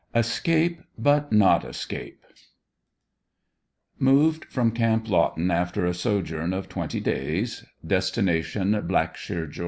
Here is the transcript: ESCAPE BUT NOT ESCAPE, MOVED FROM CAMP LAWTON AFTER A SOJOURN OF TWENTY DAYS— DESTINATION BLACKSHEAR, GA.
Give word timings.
ESCAPE 0.15 0.79
BUT 0.97 1.31
NOT 1.31 1.63
ESCAPE, 1.63 2.25
MOVED 3.99 4.45
FROM 4.45 4.71
CAMP 4.71 5.07
LAWTON 5.07 5.51
AFTER 5.51 5.85
A 5.85 5.93
SOJOURN 5.93 6.53
OF 6.53 6.67
TWENTY 6.67 6.99
DAYS— 7.01 7.63
DESTINATION 7.85 8.81
BLACKSHEAR, 8.87 9.45
GA. 9.45 9.59